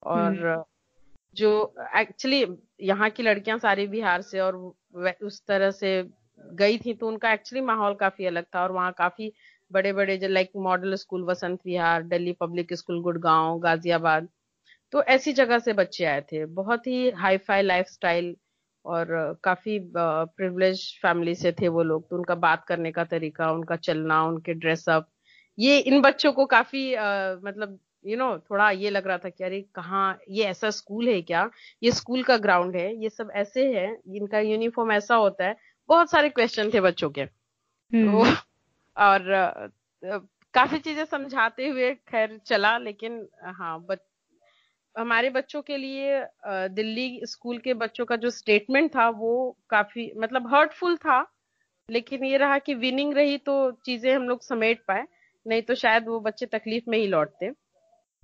[0.02, 0.64] और
[1.36, 1.50] जो
[1.96, 2.44] एक्चुअली
[2.82, 4.56] यहाँ की लड़कियाँ सारी बिहार से और
[5.22, 6.02] उस तरह से
[6.54, 9.32] गई थी तो उनका एक्चुअली माहौल काफ़ी अलग था। और वहाँ काफ़ी
[9.70, 14.28] बड़े बड़े जो like model school Vasant Vihar Delhi public school Gurgaon Ghaziabad
[14.92, 18.34] तो ऐसी जगह से बच्चे आए थे। बहुत ही हाई फाई लाइफ स्टाइल
[18.84, 23.76] और काफ़ी प्रिविलेज फैमिली से थे वो लोग तो उनका बात करने का तरीका उनका
[23.76, 25.08] चलना उनके ड्रेसअप
[25.58, 29.18] ये इन बच्चों को काफ़ी आ, मतलब यू you नो know, थोड़ा ये लग रहा
[29.18, 31.50] था कि अरे कहाँ ये ऐसा स्कूल है क्या?
[31.82, 35.56] ये स्कूल का ग्राउंड है ये सब ऐसे है इनका यूनिफॉर्म ऐसा होता है।
[35.88, 37.26] बहुत सारे क्वेश्चन थे बच्चों के।
[37.92, 38.24] तो
[38.96, 39.22] और
[40.54, 43.98] काफ़ी चीज़ें समझाते हुए खैर चला लेकिन हाँ बच,
[44.96, 49.34] हमारे बच्चों के लिए दिल्ली स्कूल के बच्चों का जो स्टेटमेंट था वो
[49.70, 51.24] काफ़ी मतलब हर्टफुल था
[51.88, 53.54] लेकिन ये रहा कि विनिंग रही तो
[53.86, 55.04] चीज़ें हम लोग समेट पाए
[55.46, 57.48] नहीं तो शायद वो बच्चे तकलीफ़ में ही लौटते।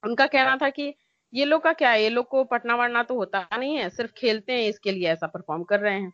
[0.02, 0.94] उनका कहना था कि
[1.32, 4.12] ये लोग का क्या है ये लोग को पटना वटना तो होता नहीं है सिर्फ़
[4.18, 6.12] खेलते हैं इसके लिए ऐसा परफॉर्म कर रहे हैं।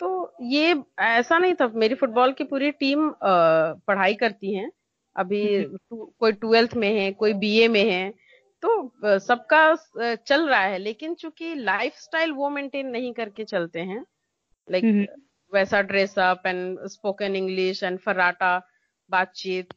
[0.00, 4.70] तो ये ऐसा नहीं था मेरी फुटबॉल की पूरी टीम पढ़ाई करती है।
[5.16, 5.42] अभी
[5.92, 8.12] कोई ट्वेल्थ में है कोई बीए में है
[8.62, 9.74] तो सबका
[10.16, 14.04] चल रहा है लेकिन चूँकि लाइफ स्टाइल वो मेंटेन नहीं करके चलते हैं
[14.68, 15.08] लाइक
[15.52, 18.56] वैसा dress up and spoken English and फराटा
[19.10, 19.74] बातचीत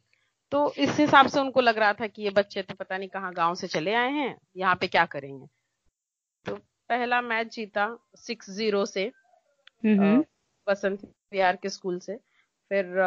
[0.52, 3.32] तो इस हिसाब से उनको लग रहा था कि ये बच्चे तो पता नहीं कहाँ
[3.32, 5.46] गाँव से चले आए हैं यहाँ पे क्या करेंगे।
[6.46, 6.54] तो
[6.90, 9.10] पहला मैच जीता सिक्स ज़ीरो से
[9.84, 12.16] बसंत बिहार के स्कूल से।
[12.70, 12.98] फिर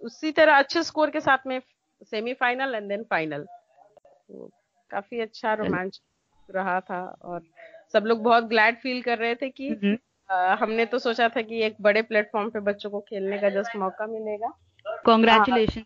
[0.00, 1.60] उसी तरह अच्छे स्कोर के साथ में
[2.10, 3.46] सेमीफाइनल एंड देन फाइनल
[4.90, 6.00] काफ़ी अच्छा रोमांच
[6.48, 7.42] रहा था और
[7.92, 9.96] सब लोग बहुत ग्लैड फील कर रहे थे कि
[10.28, 13.76] आ, हमने तो सोचा था कि एक बड़े प्लेटफॉर्म पे बच्चों को खेलने का जस्ट
[13.76, 14.52] मौका मिलेगा।
[15.06, 15.84] Congratulation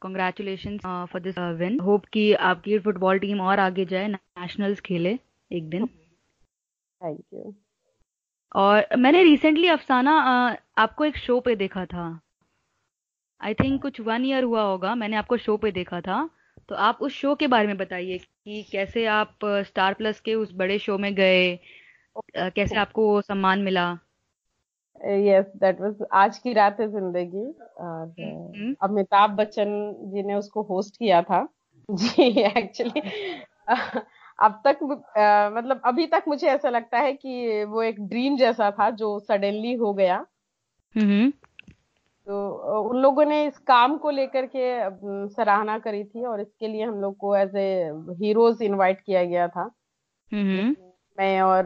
[0.00, 5.18] congratulation for this win hope कि आपकी फुटबॉल टीम और आगे जाए नेशनल्स खेले
[5.50, 7.54] एक दिन। थैंक यू
[8.54, 12.20] और मैंने रिसेंटली अफसाना uh, आपको एक शो पे देखा था।
[13.40, 16.28] आई थिंक कुछ वन ईयर हुआ होगा मैंने आपको शो पे देखा था।
[16.68, 20.52] तो आप उस शो के बारे में बताइए कि कैसे आप स्टार प्लस के उस
[20.54, 21.58] बड़े शो में गए
[22.36, 23.98] कैसे आपको वो सम्मान मिला
[25.06, 27.46] यस दैट वाज आज की रात है ज़िंदगी
[27.78, 28.76] और mm-hmm.
[28.82, 31.48] अमिताभ बच्चन जी ने उसको होस्ट किया था
[31.90, 33.00] जी एक्चुअली
[34.42, 38.70] अब तक आ, मतलब अभी तक मुझे ऐसा लगता है कि वो एक ड्रीम जैसा
[38.70, 40.26] था जो सडनली हो गया
[40.96, 41.32] mm-hmm.
[42.26, 44.64] तो उन लोगों ने इस काम को लेकर के
[45.34, 49.48] सराहना करी थी और इसके लिए हम लोग को एज ए हीरोज इनवाइट किया गया
[49.48, 49.64] था।
[50.32, 50.74] mm-hmm.
[51.18, 51.64] मैं और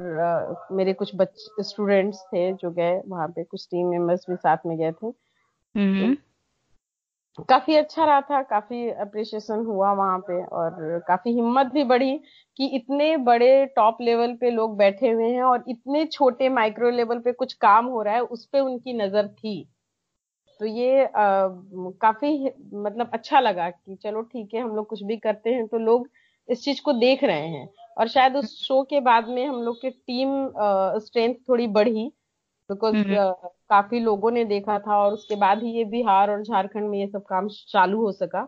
[0.72, 4.76] मेरे कुछ बच्चे स्टूडेंट्स थे जो गए वहाँ पे कुछ टीम मेंबर्स भी साथ में
[4.78, 5.10] गए थे।
[7.38, 12.16] तो काफ़ी अच्छा रहा था काफ़ी अप्रिशिएशन हुआ वहाँ पे और काफ़ी हिम्मत भी बढ़ी
[12.58, 17.18] कि इतने बड़े टॉप लेवल पे लोग बैठे हुए हैं और इतने छोटे माइक्रो लेवल
[17.18, 19.56] पे कुछ काम हो रहा है उस पे उनकी नज़र थी।
[20.60, 21.08] तो ये आ,
[22.00, 25.78] काफ़ी मतलब अच्छा लगा कि चलो ठीक है हम लोग कुछ भी करते हैं तो
[25.78, 26.08] लोग
[26.48, 29.80] इस चीज़ को देख रहे हैं। और शायद उस शो के बाद में हम लोग
[29.82, 30.30] की टीम
[31.00, 32.06] स्ट्रेंथ थोड़ी बढ़ी
[32.70, 33.32] बिकॉज़ uh,
[33.70, 37.06] काफ़ी लोगों ने देखा था और उसके बाद ही ये बिहार और झारखंड में ये
[37.06, 38.44] सब काम चालू हो सका।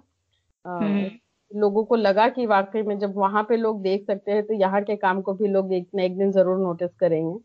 [0.65, 1.11] uh,
[1.51, 4.83] लोगों को लगा कि वाकई में जब वहाँ पे लोग देख सकते हैं तो यहाँ
[4.83, 7.39] के काम को भी लोग एक ना एक दिन ज़रूर नोटिस करेंगे।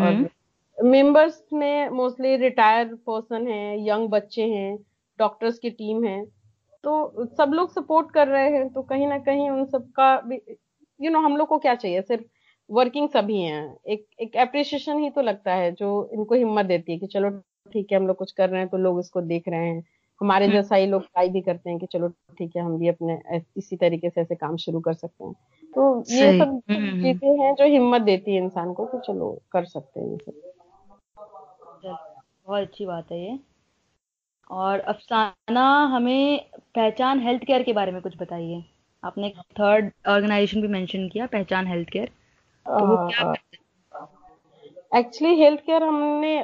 [0.00, 0.28] और
[0.78, 4.76] मेंबर्स में मोस्टली रिटायर पर्सन है यंग बच्चे हैं
[5.18, 6.24] डॉक्टर्स की टीम है।
[6.84, 10.40] तो सब लोग सपोर्ट कर रहे हैं तो कहीं ना कहीं उन सबका भी
[11.00, 12.02] यू नो हम लोग को क्या चाहिए?
[12.02, 12.24] सिर्फ़
[12.70, 16.98] वर्किंग सभी हैं। एक एक अप्रिशिएशन ही तो लगता है जो इनको हिम्मत देती है
[16.98, 17.30] कि चलो
[17.72, 19.82] ठीक है हम लोग कुछ कर रहे हैं तो लोग इसको देख रहे हैं।
[20.20, 22.88] हमारे हम्म। जैसा ही लोग ट्राई भी करते हैं कि चलो ठीक है हम भी
[22.88, 23.18] अपने
[23.56, 25.32] इसी तरीके से ऐसे काम शुरू कर सकते हैं।
[25.74, 29.42] तो ये सब हम्म, हम्म, चीज़ें हैं जो हिम्मत देती है इंसान को कि चलो
[29.52, 30.53] कर सकते हैं ये सब।
[31.86, 33.38] बहुत अच्छी बात है ये।
[34.50, 38.64] और अफसाना हमें पहचान हेल्थ केयर के बारे में कुछ बताइए।
[39.04, 42.10] आपने थर्ड ऑर्गेनाइजेशन भी मेंशन किया Pehchaan health care
[44.94, 46.38] actually health care हमने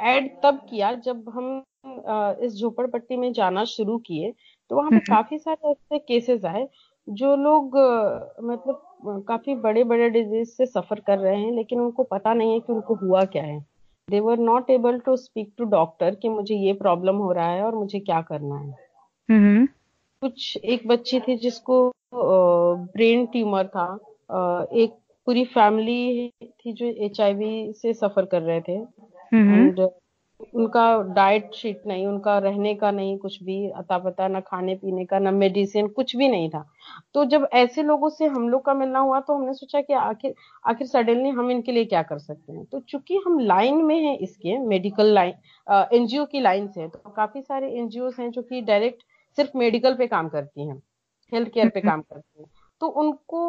[0.00, 1.64] ऐड uh, तब किया जब हम
[2.08, 4.34] uh, इस झोपड़पट्टी में जाना शुरू किए।
[4.70, 6.68] तो वहाँ पे हम्म। काफ़ी सारे ऐसे केसेस आए
[7.08, 12.02] जो लोग uh, मतलब काफ़ी बड़े बड़े डिज़ीज़ से सफ़र कर रहे हैं लेकिन उनको
[12.02, 13.71] पता नहीं है कि उनको हुआ क्या है।
[14.12, 17.62] They were not able to speak to doctor कि मुझे ये प्रॉब्लम हो रहा है
[17.62, 19.66] और मुझे क्या करना है।
[20.22, 21.76] कुछ एक बच्ची थी जिसको
[22.14, 23.86] ब्रेन ट्यूमर था
[24.74, 24.90] एक
[25.26, 28.76] पूरी फैमिली थी जो एचआईवी से सफ़र कर रहे थे
[29.32, 29.80] एंड।
[30.54, 35.04] उनका डाइट शीट नहीं उनका रहने का नहीं कुछ भी अता पता ना खाने पीने
[35.04, 36.64] का ना मेडिसिन कुछ भी नहीं था।
[37.14, 40.34] तो जब ऐसे लोगों से हम लोग का मिलना हुआ तो हमने सोचा कि आखिर
[40.64, 42.64] आखिर सडनली हम इनके लिए क्या कर सकते हैं?
[42.64, 45.34] तो चूँकि हम लाइन में हैं इसके मेडिकल लाइन
[45.92, 49.02] एनजीओ की लाइन से तो काफ़ी सारे एनजीओ हैं जो कि डायरेक्ट
[49.38, 50.82] सिर्फ़ मेडिकल पे काम करती हैं
[51.32, 52.50] हेल्थ केयर पे काम करती हैं।
[52.82, 53.40] तो उनको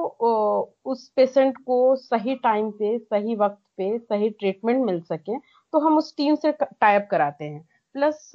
[0.86, 5.38] उस पेशेंट को सही टाइम पे, सही वक्त पे, सही ट्रीटमेंट मिल सके
[5.74, 8.32] तो हम उस टीम से टाइप कराते हैं। प्लस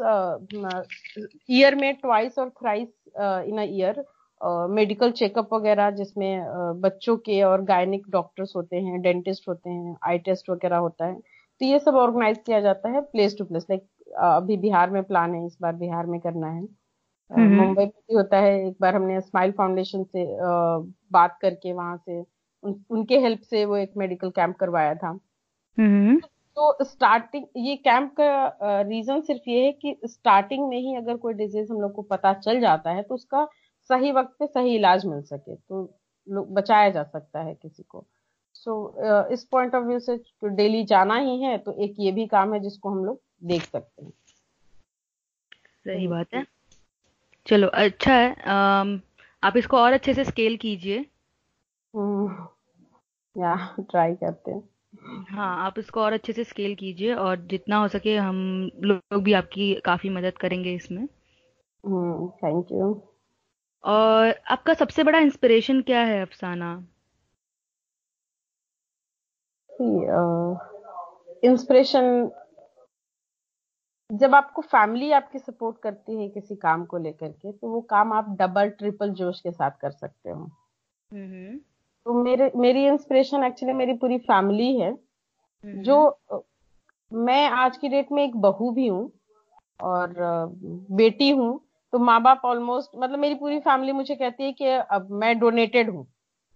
[1.50, 4.04] ईयर में ट्वाइस और thrice in a year
[4.70, 10.18] medical checkup वगैरह जिसमें बच्चों के और गायनिक डॉक्टर्स होते हैं डेंटिस्ट होते हैं आई
[10.26, 13.86] टेस्ट वगैरह होता है तो ये सब ऑर्गेनाइज किया जाता है प्लेस टू प्लेस लाइक
[14.16, 16.66] अभी बिहार में प्लान है, इस बार बिहार में करना है।
[17.30, 20.26] मुंबई में भी होता है एक बार हमने स्माइल फाउंडेशन से
[21.12, 22.24] बात करके वहाँ से
[22.62, 25.18] उन, उनके हेल्प से वो एक मेडिकल कैंप करवाया था।
[26.56, 31.34] तो स्टार्टिंग ये कैंप का रीजन सिर्फ़ ये है कि स्टार्टिंग में ही अगर कोई
[31.34, 33.44] डिज़ीज़ हम लोग को पता चल जाता है तो उसका
[33.90, 35.84] सही वक्त पे सही इलाज मिल सके तो
[36.28, 38.04] बचाया जा सकता है किसी को।
[38.54, 42.26] सो so, इस पॉइंट ऑफ़ व्यू से डेली जाना ही है तो एक ये भी
[42.26, 44.12] काम है जिसको हम लोग देख सकते हैं।
[45.84, 46.44] सही बात है।
[47.48, 49.00] चलो अच्छा है um,
[49.44, 50.98] आप इसको और अच्छे से स्केल कीजिए।
[51.96, 52.48] हम्म,
[53.42, 54.68] या ट्राई करते हैं।
[55.30, 59.32] हाँ आप इसको और अच्छे से स्केल कीजिए और जितना हो सके हम लोग भी
[59.32, 61.06] आपकी काफ़ी मदद करेंगे इसमें।
[62.28, 63.02] थैंक यू
[63.84, 66.86] और आपका सबसे बड़ा इंस्पिरेशन क्या है अफसाना?
[71.44, 72.30] इंस्पिरेशन
[74.10, 78.12] जब आपको फैमिली आपकी सपोर्ट करती है किसी काम को लेकर के तो वो काम
[78.12, 80.44] आप डबल ट्रिपल जोश के साथ कर सकते हो।
[82.06, 84.92] तो मेरे मेरी इंस्पिरेशन एक्चुअली मेरी पूरी फैमिली है
[85.64, 85.98] जो
[87.12, 89.10] मैं आज की डेट में एक बहू भी हूँ
[89.80, 90.14] और
[90.92, 91.60] बेटी हूँ
[91.92, 95.90] तो माँ बाप ऑलमोस्ट मतलब मेरी पूरी फैमिली मुझे कहती है कि अब मैं डोनेटेड
[95.90, 96.06] हूँ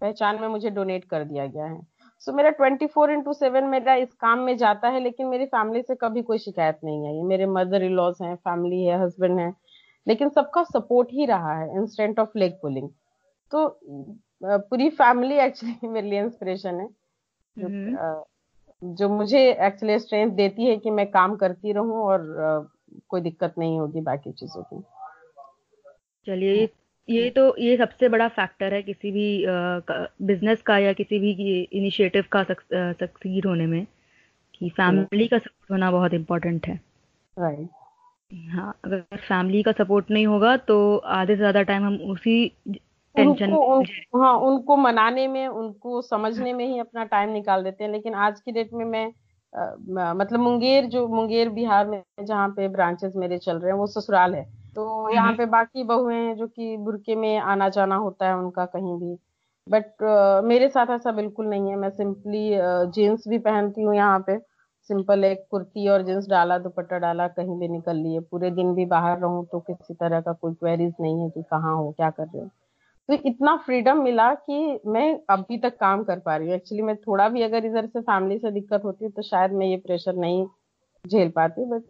[0.01, 1.79] पहचान में मुझे डोनेट कर दिया गया है।
[2.25, 5.45] सो so, मेरा ट्वेंटी फोर इंटू सेवन मेरा इस काम में जाता है लेकिन मेरी
[5.45, 9.39] फैमिली से कभी कोई शिकायत नहीं आई मेरे मदर इन लॉज हैं फैमिली है हस्बैंड
[9.39, 9.53] है
[10.07, 12.89] लेकिन सबका सपोर्ट ही रहा है इंस्टेंट ऑफ़ लेग पुलिंग
[13.51, 13.79] तो
[14.43, 16.87] पूरी फैमिली एक्चुअली मेरे लिए इंस्पिरेशन है।
[17.59, 22.25] जो, हम्म। जो मुझे एक्चुअली स्ट्रेंथ देती है कि मैं काम करती रहूँ और
[23.09, 24.83] कोई दिक्कत नहीं होगी बाकी चीज़ों की।
[26.25, 26.69] चलिए
[27.09, 29.45] ये तो ये सबसे बड़ा फैक्टर है किसी भी
[30.27, 33.85] बिज़नेस का या किसी भी इनिशिएटिव का सक्सीड होने में
[34.53, 36.79] कि फैमिली का सपोर्ट होना बहुत इम्पोर्टेंट है।
[37.37, 37.69] राइट
[38.51, 42.47] हाँ अगर फैमिली का सपोर्ट नहीं होगा तो आधे से ज़्यादा टाइम हम उसी
[43.15, 43.79] टेंशन उनको,
[44.21, 48.39] हाँ उनको मनाने में उनको समझने में ही अपना टाइम निकाल देते हैं। लेकिन आज
[48.39, 49.05] की डेट में मैं
[49.53, 53.87] आ, मतलब मुंगेर जो मुंगेर बिहार में जहाँ पे ब्रांचेस मेरे चल रहे हैं वो
[53.87, 57.95] ससुराल है। तो यहाँ हम्म। पे बाकी बहुएँ हैं जो कि बुरके में आना जाना
[57.95, 59.15] होता है उनका कहीं भी।
[59.67, 62.49] बट uh, मेरे साथ ऐसा बिल्कुल नहीं है। मैं सिंपली
[62.93, 64.37] जीन्स भी पहनती हूँ यहाँ पे।
[64.89, 68.85] सिंपल एक कुर्ती और जींस डाला दुपट्टा डाला कहीं भी निकल लिए। पूरे दिन भी
[68.85, 72.23] बाहर रहूँ तो किसी तरह का कोई क्वेरीज नहीं है कि कहाँ हो क्या कर
[72.25, 72.49] रहे हो।
[73.09, 76.95] तो इतना फ्रीडम मिला कि मैं अभी तक काम कर पा रही हूँ। एक्चुअली मैं
[76.97, 80.45] थोड़ा भी अगर इधर से फैमिली से दिक्कत होती तो शायद मैं ये प्रेशर नहीं
[81.05, 81.83] झेल पाती but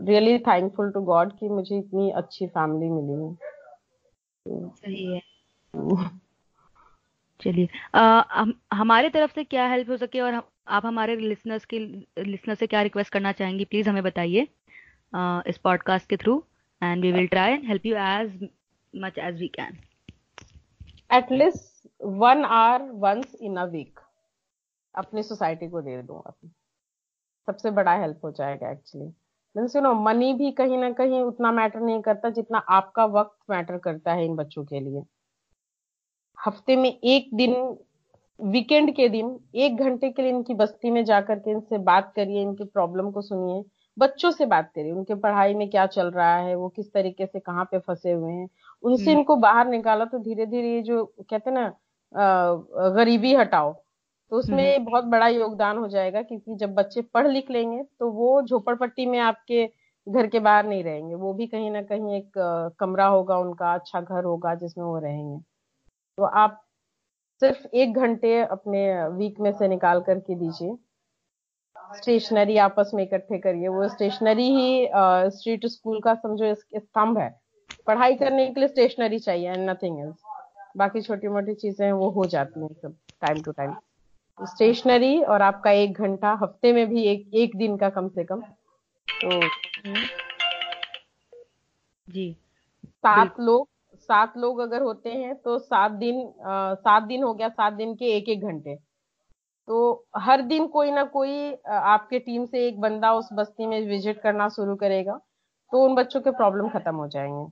[0.00, 3.36] really thankful to God कि मुझे इतनी अच्छी फैमिली मिली।
[4.46, 5.20] है सही है।
[7.40, 11.78] चलिए हम हमारे तरफ़ से क्या हेल्प हो सके और हम, आप हमारे लिसनर्स के
[12.24, 14.46] लिसनर से क्या रिक्वेस्ट करना चाहेंगी प्लीज़ हमें बताइए
[15.48, 16.42] इस पॉडकास्ट के through
[16.82, 18.48] and we will try and help you as
[18.94, 19.78] much as we can
[21.12, 24.00] at least one hour once in a week
[24.94, 26.50] अपनी सोसाइटी को दे दो। अपनी
[27.48, 29.12] सबसे बड़ा हेल्प हो जाएगा actually
[29.56, 33.36] means you know money भी कहीं ना कहीं उतना मैटर नहीं करता जितना आपका वक्त
[33.50, 35.02] मैटर करता है इन बच्चों के लिए
[36.38, 37.54] हफ़्ते में एक दिन
[38.40, 42.42] वीकेंड के दिन एक घंटे के लिए इनकी बस्ती में जाकर के इनसे बात करिए
[42.42, 43.62] इनकी प्रॉब्लम को सुनिए
[43.96, 47.40] बच्चों से बात करिए उनके पढ़ाई में क्या चल रहा है वो किस तरीके से
[47.40, 48.48] कहाँ पे फंसे हुए हैं
[48.82, 53.72] उनसे हम्म। इनको बाहर निकाला तो धीरे धीरे ये जो कहते हैं ना गरीबी हटाओ
[54.34, 58.08] तो उसमें हम्म। बहुत बड़ा योगदान हो जाएगा क्योंकि जब बच्चे पढ़ लिख लेंगे तो
[58.10, 59.66] वो झोपड़पट्टी में आपके
[60.06, 62.32] घर के बाहर नहीं रहेंगे। वो भी कहीं ना कहीं एक
[62.80, 65.38] कमरा होगा उनका अच्छा घर होगा जिसमें वो रहेंगे।
[66.18, 66.60] तो आप
[67.42, 70.76] सिर्फ़ एक घंटे अपने वीक में से निकाल करके दीजिए।
[71.96, 74.88] स्टेशनरी आपस में इकट्ठे करिए। वो स्टेशनरी ही
[75.30, 77.30] स्ट्रीट स्कूल का समझो स्तंभ है।
[77.86, 80.22] पढ़ाई करने के लिए स्टेशनरी चाहिए एंड नथिंग एल्स
[80.76, 83.74] बाकी छोटी मोटी चीज़ें वो हो जाती हैं सब टाइम टू टाइम
[84.38, 88.40] स्टेशनरी और आपका एक घंटा हफ़्ते में भी एक एक दिन का कम से कम।
[89.08, 89.40] तो
[92.08, 92.32] जी।
[92.84, 93.68] सात लोग
[94.08, 98.16] सात लोग अगर होते हैं तो सात दिन सात दिन हो गया सात दिन के
[98.16, 98.74] एक एक घंटे।
[99.68, 104.20] तो हर दिन कोई ना कोई आपके टीम से एक बंदा उस बस्ती में विज़िट
[104.22, 105.16] करना शुरू करेगा
[105.72, 107.46] तो उन बच्चों के प्रॉब्लम खत्म हो जाएँगे।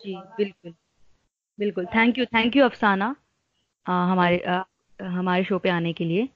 [0.00, 0.74] जी बिल्कुल।
[1.58, 3.14] बिल्कुल। थैंक यू थैंक यू अफसाना।
[3.86, 4.62] हमारे आ,
[5.01, 6.29] हमारे शो पे आने के लिए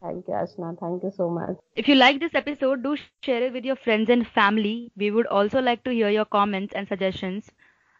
[0.00, 0.78] Thank you, Ashna.
[0.80, 1.56] Thank you so much.
[1.74, 2.96] If you like this episode, do
[3.28, 4.92] share it with your friends and family.
[4.96, 7.50] We would also like to hear your comments and suggestions.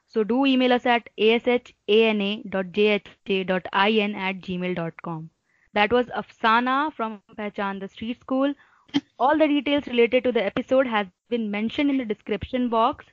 [0.06, 2.44] So do email us at ashana.jha.in
[4.28, 5.30] at gmail.com.
[5.74, 8.54] That was Afsana from Pehchan the Street School.
[9.18, 13.04] All the details related to the episode has been mentioned in the description box.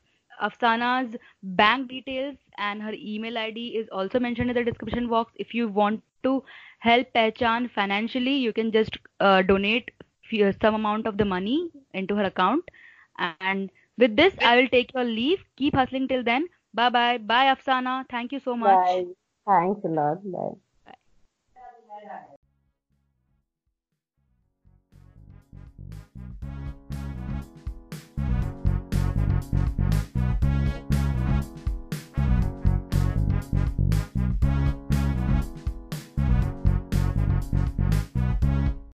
[0.41, 5.34] Afsana's bank details and her email ID is also mentioned in the description box.
[5.36, 6.42] If you want to
[6.78, 9.90] help Pechan financially, you can just uh, donate
[10.28, 12.64] few, some amount of the money into her account.
[13.40, 15.44] And with this, I will take your leave.
[15.56, 16.48] Keep hustling till then.
[16.72, 17.18] Bye bye.
[17.18, 18.04] Bye, Afsana.
[18.11, 18.76] Thank you so much.
[18.76, 19.04] Bye.
[19.46, 20.33] Thanks a lot.
[20.33, 20.54] Bye.
[20.87, 20.94] Bye.